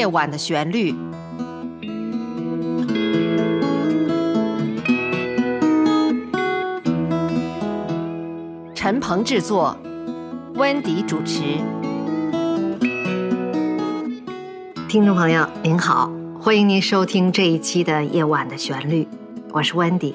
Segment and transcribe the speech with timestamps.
[0.00, 0.94] 夜晚的旋律。
[8.74, 9.76] 陈鹏制作，
[10.54, 11.42] 温迪主持。
[14.88, 19.04] 听众朋友您好，欢迎您收听这一期的《夜晚的旋律》，
[19.52, 20.14] 我是温迪。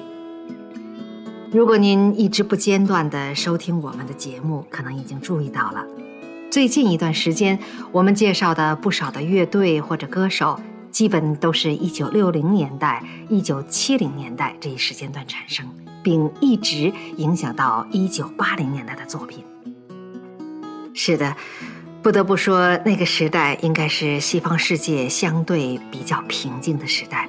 [1.52, 5.86] 如果您一直不间断的收听我们的节目，可能已经注意到了，
[6.56, 7.58] 最近一段时间
[7.92, 10.58] 我们介绍的不少的乐队或者歌手，
[10.90, 15.66] 基本都是一九六零年代、一九七零年代这一时间段产生。
[16.02, 19.44] 并一直影响到一九八零年代的作品。
[20.94, 21.36] 是的，
[22.02, 27.28] 不得不说，那个时代应该是西方世界相对比较平静的时代，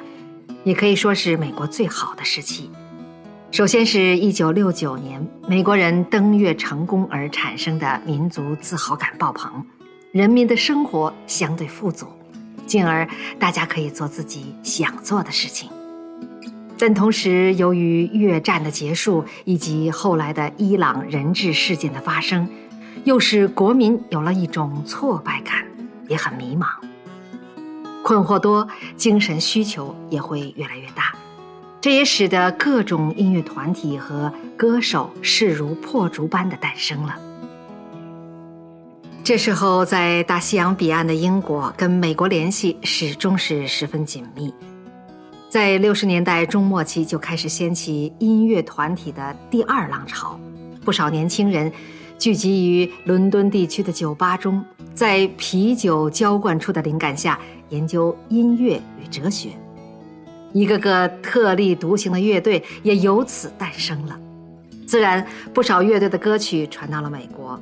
[0.64, 2.72] 也可以说是美国最好的时期。
[3.57, 9.66] 首先是一九六九年，美国人登月成功而产生的民族自豪感爆棚，
[10.11, 12.05] 人民的生活相对富足，
[12.67, 15.72] 进而大家可以做自己想做的事情。
[16.78, 22.47] 但同时，由于越战的结束以及后来的伊朗人质事件的发生，
[23.05, 25.66] 又使国民有了一种挫败感，
[26.08, 26.67] 也很迷茫，
[28.03, 31.16] 困惑多，精神需求也会越来越大。
[31.80, 37.16] 这也使得各种音乐团体和歌手势如破竹般的诞生了。
[39.23, 44.53] 这时候，在大西洋彼岸的英国跟美国联系始终是十分紧密。
[45.50, 50.39] 在六十年代中末期就开始掀起音乐团体的第二浪潮，
[50.84, 51.72] 不少年轻人
[52.17, 57.38] 聚集于伦敦地区的酒吧中，在啤酒浇灌出的灵感下
[57.69, 59.50] 研究音乐与哲学，
[60.58, 64.19] 一个个特立独行的乐队也由此诞生了。
[64.88, 67.59] 自然，不少乐队的歌曲传到了美国，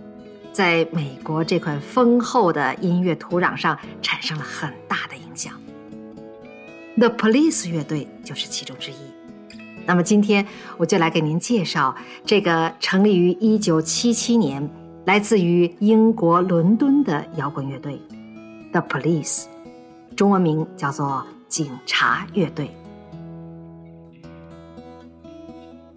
[0.53, 5.53] 在美国这块丰厚的音乐土壤上产生了很大的影响。
[6.97, 8.95] The Police 乐队就是其中之一。
[9.85, 11.93] 那么今天我就来给您介绍
[12.25, 14.69] 这个成立于1977年、
[15.03, 17.99] 来自于英国伦敦的摇滚乐队
[18.71, 19.47] The Police，
[20.15, 22.71] 中文名叫做警察乐队。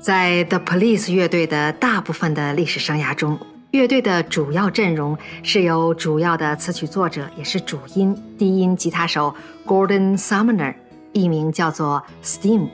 [0.00, 3.38] 在 The Police 乐队的大部分的历史生涯中，
[3.72, 9.34] 乐队的主要阵容是由主要的词曲作者，也是主音低音吉他手
[9.66, 10.74] Gordon Sumner。
[11.12, 12.68] 艺名叫做 Steam，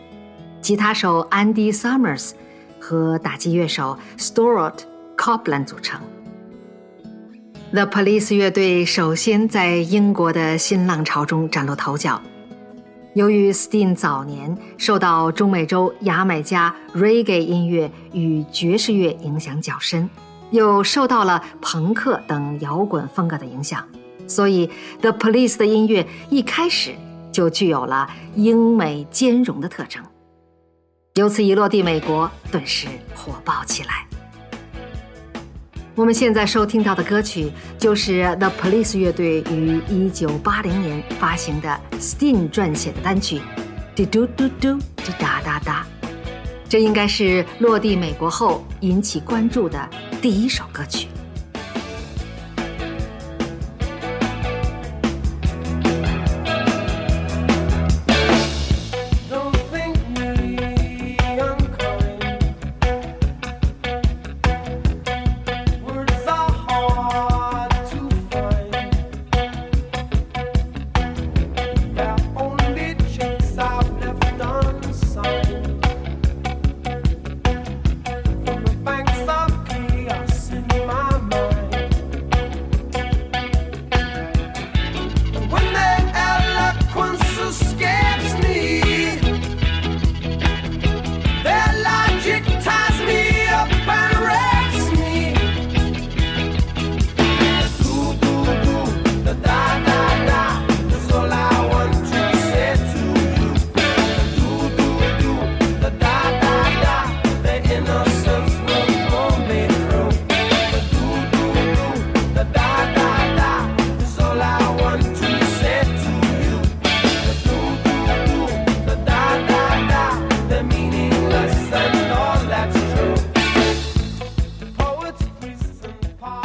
[0.60, 2.32] 吉他手 Andy Summers
[2.78, 4.80] 和打击乐手 Stuart
[5.16, 6.00] Copeland 组成。
[7.72, 12.20] The Police 乐队首先在英国的新浪潮中崭露头角。
[13.14, 20.10] 由于 Steam 早年受到中美洲牙买加 Reggae 音乐与爵士乐影响较深，
[20.50, 23.86] 又受到了朋克等摇滚风格的影响，
[24.26, 24.68] 所以
[25.00, 26.94] The Police 的音乐一开始。
[27.32, 30.00] 就具有了英美兼容的特征，
[31.14, 34.06] 由此一落地美国，顿时火爆起来。
[35.96, 43.38] 我们现在收听到的歌曲就是 The Police 乐队于一九八零年发行的 Sting 撰写的单曲
[43.94, 45.86] 《滴嘟嘟嘟滴哒哒哒》，
[46.68, 49.88] 这应该是落地美国后引起关注的
[50.20, 51.06] 第一首歌曲。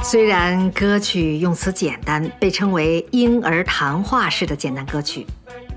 [0.10, 5.24] 虽然歌曲用词简单，被称为婴儿谈话式的简单歌曲，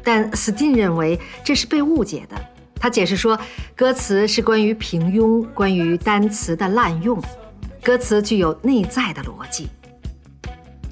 [0.02, 2.42] 但 Sting 认为这是被误解的。
[2.76, 3.38] 他解释说，
[3.76, 7.22] 歌词是关于平庸，关于单词的滥用，
[7.82, 9.68] 歌词具有内在的逻辑。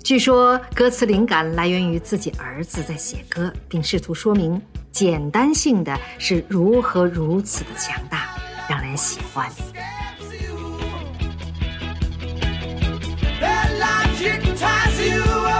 [0.04, 4.60] 据说歌词灵感来源于自己儿子在写歌，并试图说明
[4.92, 8.36] 简单性的是如何如此的强大，
[8.68, 9.50] 让人喜欢。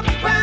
[0.01, 0.40] up.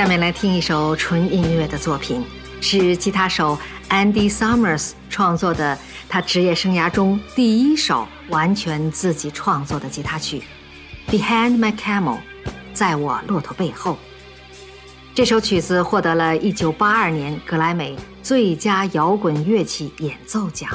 [0.00, 2.24] 下面来听一首纯音乐的作品，
[2.62, 3.58] 是吉他手
[3.90, 10.42] Andy Summers 创作的，他职业生涯中第一首完全自己创作的吉他曲，
[11.12, 12.16] 《Behind My Camel》，
[12.72, 13.98] 在我骆驼背后。
[15.14, 20.70] 这首曲子获得了一九八二年格莱美最佳摇滚乐器演奏奖。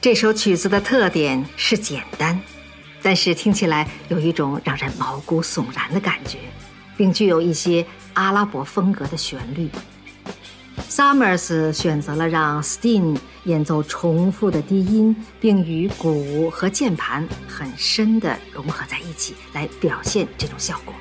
[0.00, 2.40] 这首曲子的特点是简单，
[3.02, 6.38] 但是听起来有一种让人毛骨悚然的感觉。
[6.96, 9.68] 并具有一些阿拉伯风格的旋律。
[10.88, 20.94] Summers 选择了让 Sting 演奏重复的低音，并与鼓和键盘很深的融合在一起，来表现这种效果。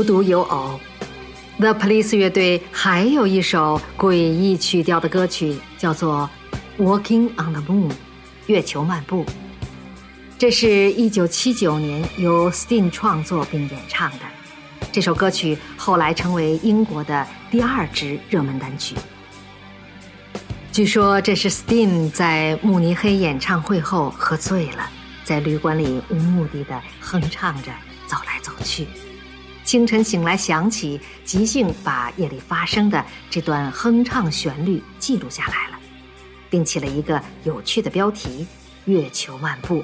[0.00, 0.80] 无独有偶
[1.58, 6.30] ，The Police 乐队还有一首诡异曲调的歌曲，叫做
[6.82, 7.90] 《Walking on the Moon》
[8.46, 9.26] （月球漫步）。
[10.38, 14.20] 这是一九七九年由 Sting 创作并演唱的。
[14.90, 18.96] 这首歌曲后来成为英国的第二支热门单曲。
[20.72, 24.90] 据说这是 Sting 在慕尼黑演唱会后喝醉了，
[25.24, 27.70] 在旅馆里无目的的哼唱着
[28.06, 28.86] 走来走去。
[29.70, 35.78] 清晨醒来，想起，即兴把夜里发生的这段哼唱旋律记录下来了，
[36.50, 38.44] 并起了一个有趣的标题
[38.90, 39.76] 《月球漫步》。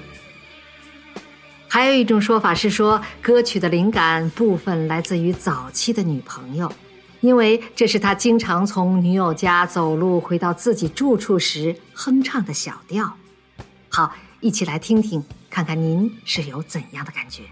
[1.69, 6.73] 还有一种说法是说，歌曲的灵感部分来自于早期的女朋友，
[7.21, 13.17] 因为这是他经常从女友家走路回到自己住处时哼唱的小调。
[13.89, 17.45] 好，一起来听听，看看您是有怎样的感觉。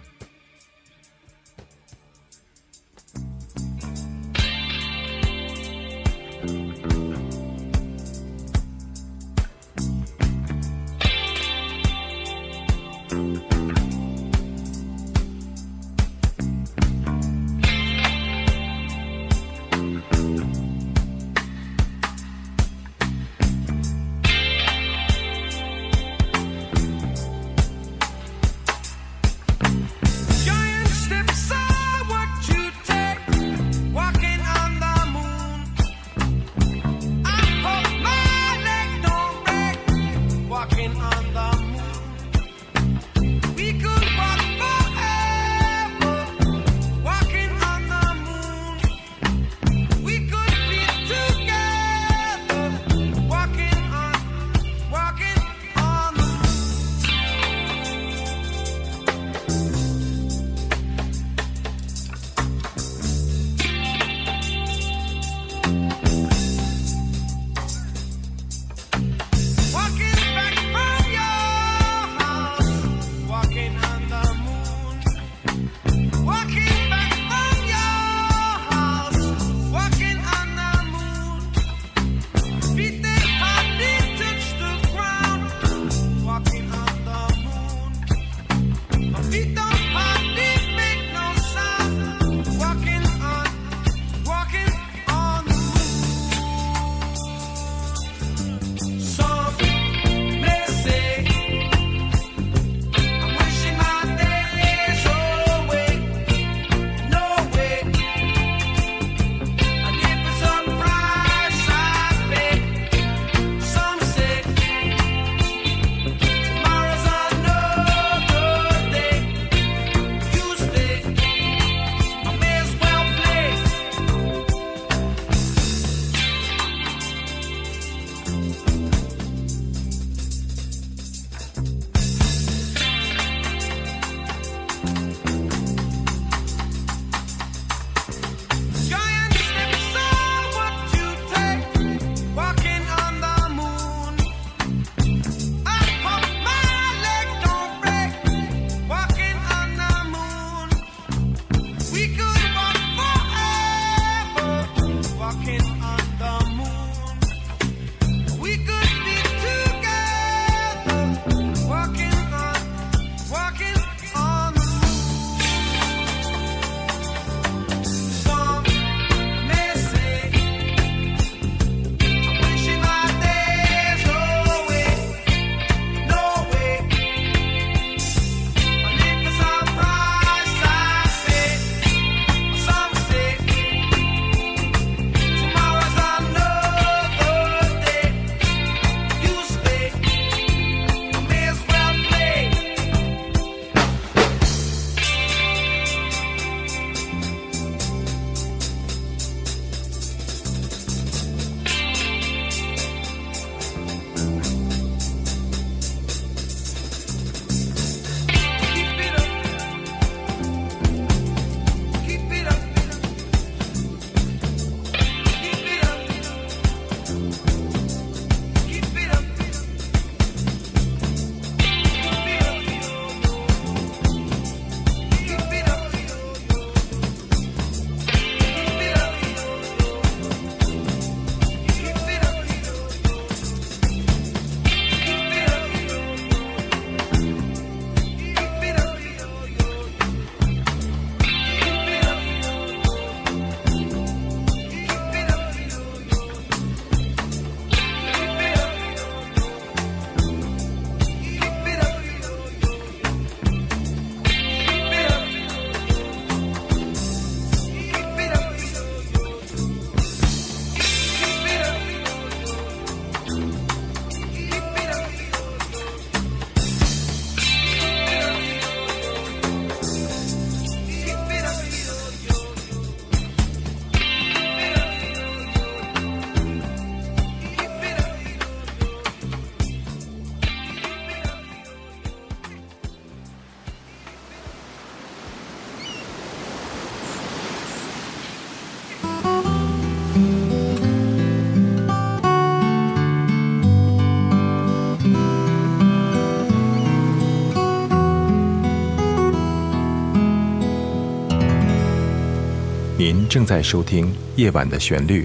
[303.34, 305.22] 正在收听《夜晚的旋律》。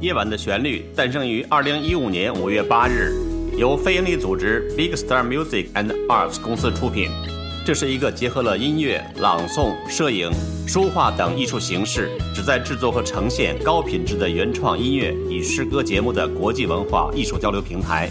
[0.00, 3.12] 夜晚的旋律诞生于二零一五年五月八日，
[3.56, 7.08] 由非营利组织 Big Star Music and Arts 公司出品。
[7.64, 10.30] 这是一个结合了音乐、朗诵、摄影、
[10.68, 18.10] 书画等艺术形式，旨在制作和呈现高品质的原创音乐与诗歌节目的国际文化艺术交流平台。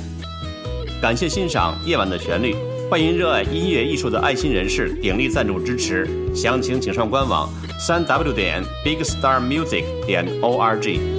[1.00, 2.56] 感谢欣赏《夜晚的旋律》，
[2.90, 6.10] 欢迎热爱音乐艺术的爱心人士鼎力赞助支持。
[6.34, 11.13] 详情请上官网：三 w 点 bigstarmusic 点 org。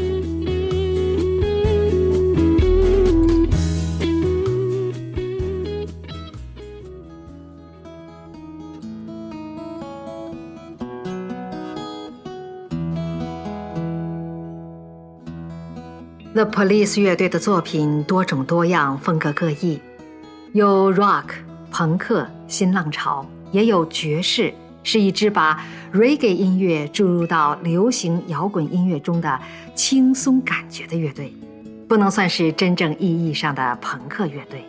[16.34, 19.80] The Police 乐队的作品多种多样，风格各异，
[20.52, 21.26] 有 rock、
[21.70, 29.40] 朋克、新浪潮，也有爵士，是一支把 reggae 音乐注入到流行摇滚音乐中的
[29.76, 31.32] 轻松感觉的乐队，
[31.88, 34.64] 不能算是真正意义上的朋克乐队。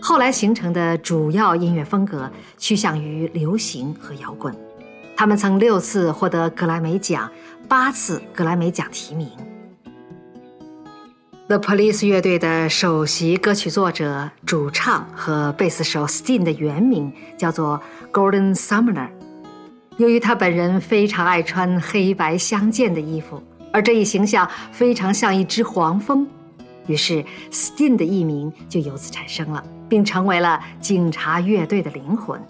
[0.00, 4.56] 后来形成的主要音乐风格趋向于流行和摇滚，
[5.14, 7.30] 他们曾六次获得格莱美奖，
[7.68, 9.28] 八次格莱美奖提名。
[11.46, 17.78] The Police 乐队的首席歌曲作者、主唱和贝斯手 Sting 的原名叫做
[18.10, 19.10] Gordon Sumner。
[19.98, 23.42] 由于他本人非常爱穿黑白相间的衣服，
[23.74, 26.26] 而这一形象非常像一只黄蜂，
[26.86, 32.40] 于是 Sting 的艺名就由此产生了，并成为了警察乐队的灵魂。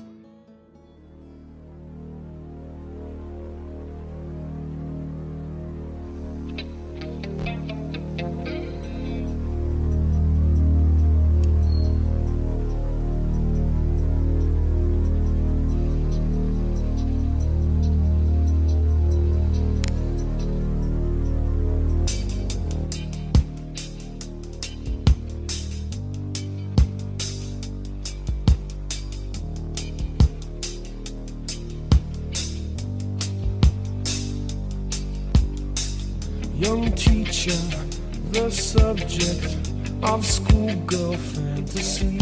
[38.50, 39.57] Subject
[40.02, 42.20] of schoolgirl fantasy.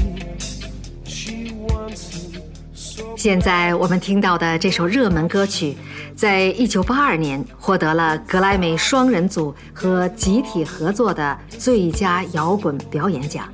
[3.16, 5.76] 现在我们听到的这首热门歌曲，
[6.16, 13.48] 在一九八二年获得了格莱美双人组和集体合作的最佳摇滚表演奖，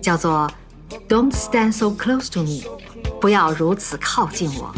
[0.00, 0.50] 叫做
[1.08, 2.60] 《Don't Stand So Close to Me》，
[3.20, 4.72] 不要如此靠近我。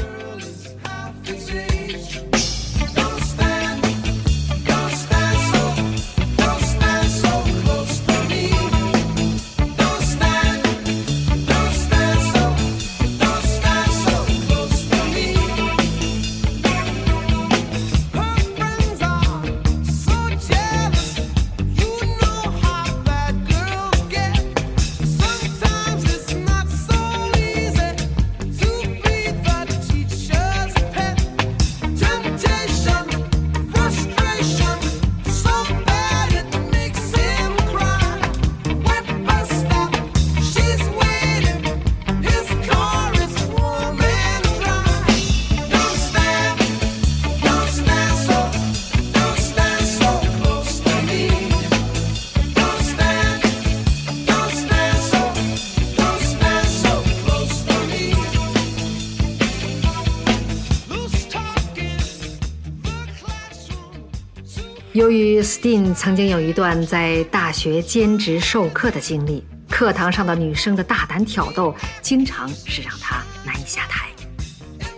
[65.02, 74.08] 由于 Steen 曾经有一段在大学兼职授课的经历，课堂上的女生的大胆挑逗，经常是让他难以下台。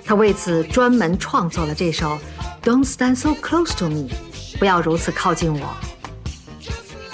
[0.04, 2.18] 他为此专门创作了这首
[2.62, 4.08] 《Don't Stand So Close to Me》，
[4.58, 5.74] 不要如此靠近我。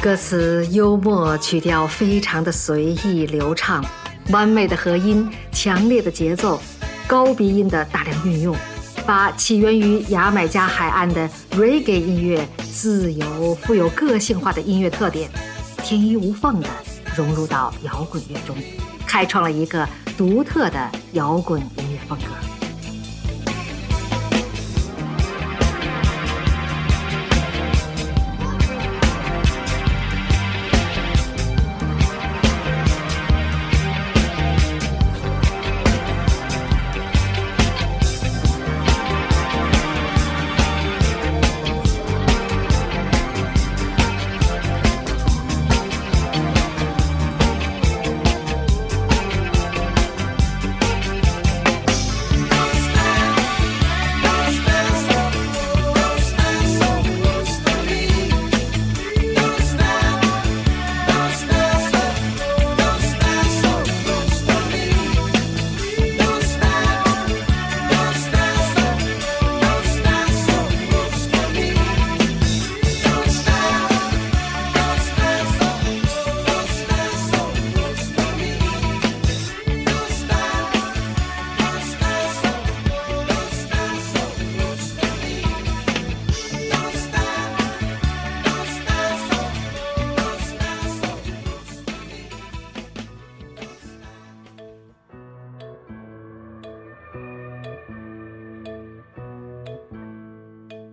[0.03, 3.85] 歌词幽默，曲调非常的随意流畅，
[4.31, 6.61] 完美的和音，强烈的节奏，
[7.07, 8.57] 高鼻音的大量运用，
[9.07, 15.29] 把起源于牙买加海岸的 reggae 音乐自由、富有个性化的音乐特点，
[15.83, 16.69] 天衣无缝地
[17.17, 18.57] 融入到摇滚乐中，
[19.07, 22.50] 开创了一个独特的摇滚音乐风格。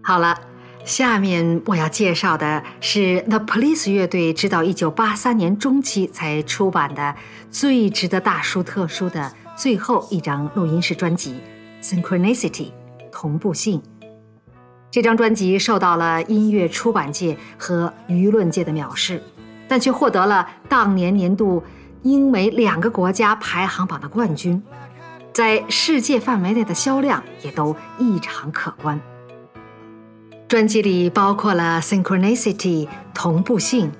[0.07, 0.39] 好了，
[0.85, 7.13] 下面我要介绍的是 The Police 乐队直到1983年中期才出版的
[7.51, 11.41] 最值得大书特书的最后一张录音室专辑
[11.85, 12.67] 《Synchronicity》
[13.11, 13.83] 同步性。
[14.89, 19.21] 这张专辑受到了音乐出版界和舆论界的藐视，
[19.67, 21.61] 但却获得了当年年度
[22.03, 24.63] 英美两个国家排行榜的冠军，
[25.33, 28.97] 在世界范围内的销量也都异常可观。
[30.47, 33.91] 专辑里包括了《Synchronicity》同步性，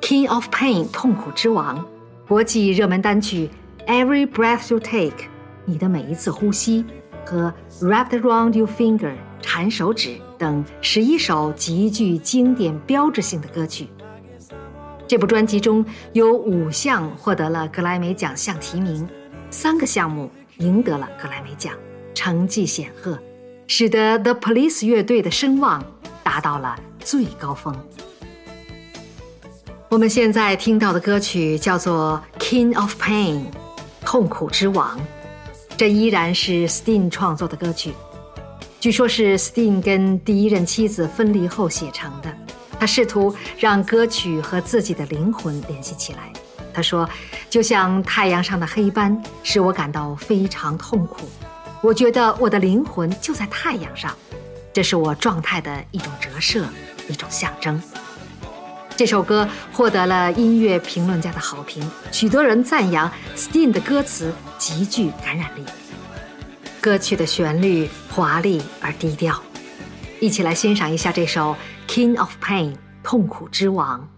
[0.00, 1.84] King of Pain》痛苦之王，
[2.28, 3.50] 国际热门单曲
[3.88, 5.08] 《Every Breath You Take》
[5.64, 6.84] 你的每一次呼吸
[7.24, 7.52] 和
[7.84, 13.88] 《Wrapped Around Your Finger》缠手指等十一首极具经典标志性的歌曲。
[15.08, 19.08] 这部专辑中有五项获得了格莱美奖项提名，
[19.50, 21.74] 三个项目赢得了格莱美奖，
[22.14, 23.18] 成绩显赫。
[23.74, 25.82] 使得 The Police 乐队的声望
[26.22, 27.74] 达到了最高峰。
[29.88, 33.36] 我们现在听到的歌曲叫做《King of Pain》，
[34.04, 35.00] 痛苦之王。
[35.74, 37.94] 这依然是 Sting 创作的歌曲，
[38.78, 42.30] 据说是 Sting 跟第一任妻子分离后写成的。
[42.78, 46.30] 他试图让歌曲和自己的灵魂联系起来。
[46.74, 47.08] 他说
[47.48, 51.26] ：“就像太阳上的黑斑，使我感到非常痛苦。”
[51.82, 54.16] 我觉得我的灵魂就在太阳上，
[54.72, 56.64] 这是我状态的一种折射，
[57.08, 57.82] 一种象征。
[58.96, 65.64] 这首歌获得了音乐评论家的好评，许多人赞扬 Sting 的歌词极具感染力。
[66.80, 69.42] 歌曲的旋律华丽而低调，
[70.20, 71.56] 一起来欣赏一下这首
[71.92, 74.08] 《King of Pain》痛苦之王。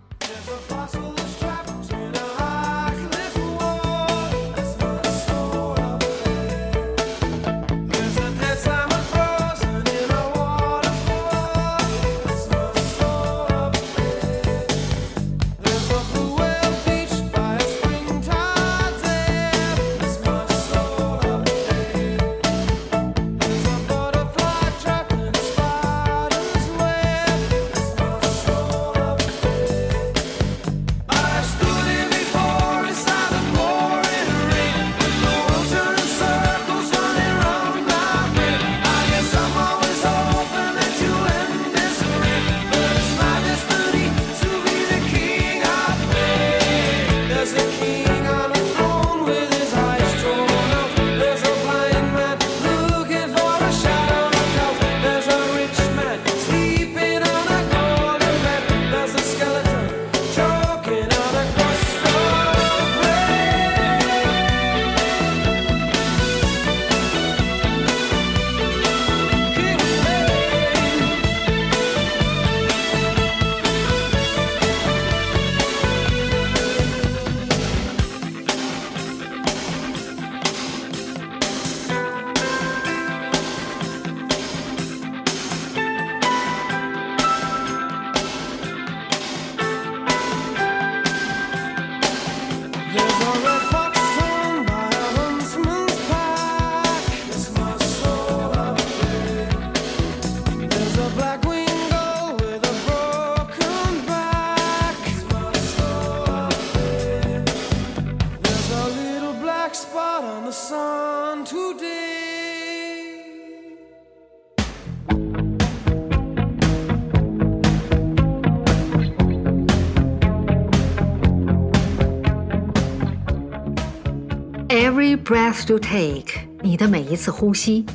[125.67, 127.87] To take，你的每一次呼吸。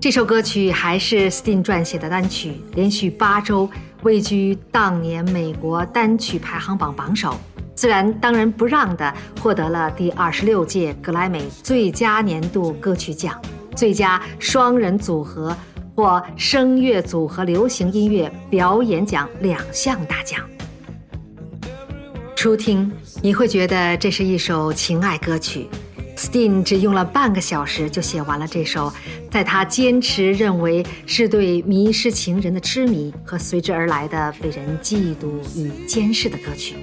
[0.00, 3.70] 这首歌曲还是 Sting 撰写的单曲，连续八周
[4.02, 7.36] 位居当年美国单曲排行榜榜首，
[7.76, 13.40] 自然当仁不让的获得了第二十六届格莱美最佳年度歌曲奖、
[13.76, 15.56] 最佳双人组合
[15.94, 20.40] 或声乐组合流行音乐表演奖两项大奖。
[22.34, 22.90] 初听
[23.22, 25.68] 你会觉得这是一首情爱歌曲。
[26.20, 28.92] Sting 只用了半个小时就写完了这首，
[29.30, 36.76] 在他坚持认为是对迷失情人的痴迷和随之而来的被人嫉妒与监视的歌曲。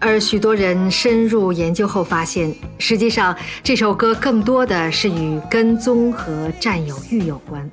[0.00, 7.70] 而许多人深入研究后发现，实际上这首歌更多的是与跟踪和占有欲有关。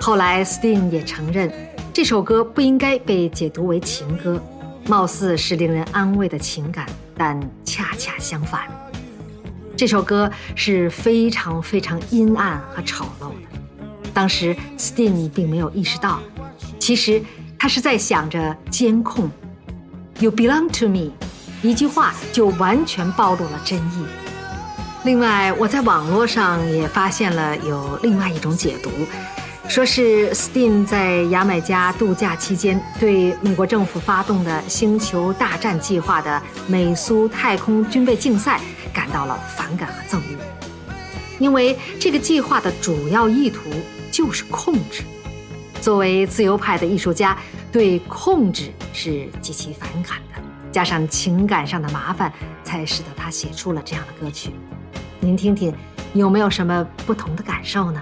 [0.00, 1.52] 后来，Sting 也承认，
[1.92, 4.42] 这首歌不应该被解读为情歌，
[4.86, 8.62] 貌似是令人安慰的情感，但恰恰相反。
[9.76, 14.10] 这首歌是非常非常阴暗和丑陋的。
[14.14, 16.18] 当时 Steam 并没有意识到，
[16.78, 17.22] 其实
[17.58, 19.30] 他是在想着监控。
[20.18, 21.12] You belong to me，
[21.62, 24.06] 一句话就完全暴露了真意。
[25.04, 28.90] 另外，我在网络上也发现了有另外一种解读，
[29.68, 38.60] 说是 Sting 在牙买加度假期间对美国政府发动的星球大战计划的美苏太空军备竞赛
[38.94, 40.38] 感到了反感和憎恶，
[41.38, 43.68] 因为这个计划的主要意图
[44.10, 45.02] 就是控制。
[45.80, 47.36] 作为自由派的艺术家，
[47.70, 50.40] 对控制是极其反感的，
[50.72, 52.32] 加上情感上的麻烦，
[52.64, 54.52] 才使得他写出了这样的歌曲。
[55.20, 55.74] 您听听，
[56.14, 58.00] 有没有什么不同的感受呢？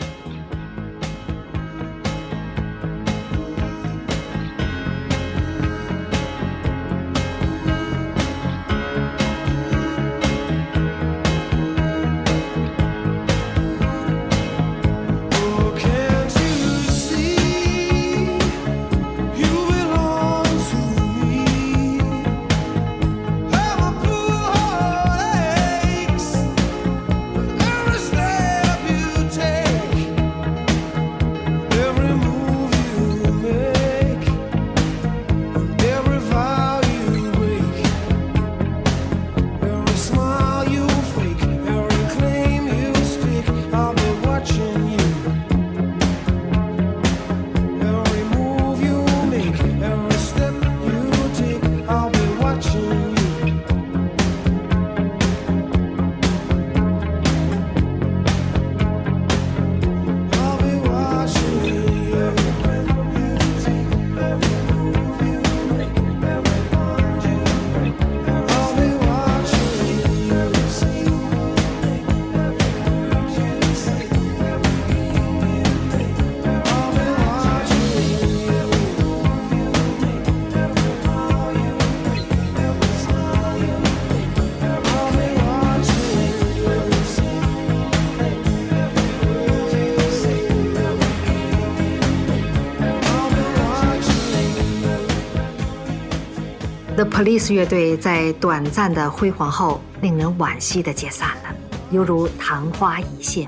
[97.04, 101.54] The Police 乐队在短暂的辉煌后，令人惋惜地解散了，
[101.90, 103.46] 犹如昙花一现。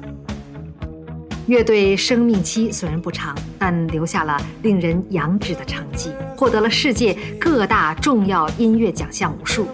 [1.47, 9.67] 乐队生命期虽然不长，但留下了令人仰止的成绩，获得了世界各大重要音乐奖项无数。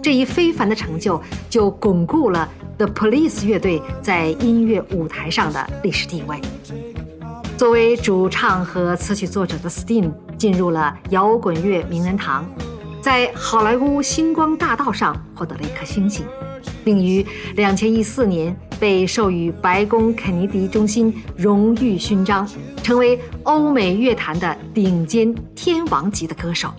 [0.00, 1.20] 这一非凡的成就，
[1.50, 6.40] 就巩固了 The Police 乐队在音乐舞台上的历史地位。
[7.58, 12.48] 作为主唱和词曲作者的 Sting 进入了摇滚乐名人堂，
[13.04, 16.24] 在好莱坞星光大道上获得了一颗星星，
[16.82, 17.22] 并于
[17.54, 22.48] 2014年被授予白宫肯尼迪中心荣誉勋章，
[22.82, 26.72] 成为欧美乐坛的顶尖天王级的歌手。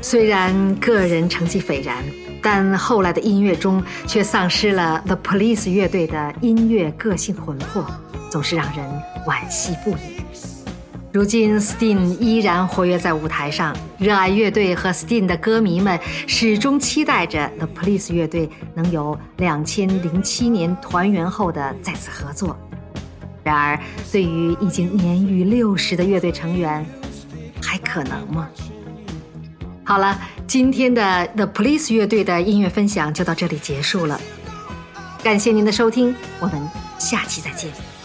[0.00, 2.02] 虽然个人成绩斐然，
[2.40, 7.84] 但后来的音乐中却丧失了 The Police 乐队的音乐个性魂魄，
[8.30, 8.88] 总是让人
[9.26, 10.25] 惋惜不已。
[11.16, 22.54] 如今，Sting 依然活跃在舞台上，热爱乐队和 Sting 的歌迷们始终期待着 The Police 乐队能有2007年团圆后的再次合作。
[23.42, 23.80] 然而，
[24.12, 26.84] 对于已经年逾六十的乐队成员，
[27.62, 28.46] 还可能吗？
[29.84, 34.20] 好了，今天的 The Police 乐队的音乐分享就到这里结束了，
[35.22, 36.60] 感谢您的收听，我们
[36.98, 37.95] 下期再见。